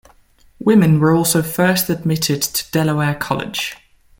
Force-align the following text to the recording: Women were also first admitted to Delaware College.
Women 0.59 0.99
were 0.99 1.13
also 1.13 1.43
first 1.43 1.87
admitted 1.87 2.41
to 2.41 2.71
Delaware 2.71 3.13
College. 3.13 3.75